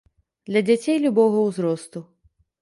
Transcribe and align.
Для 0.47 0.63
дзяцей 0.69 0.97
любога 1.05 1.45
ўзросту. 1.49 2.03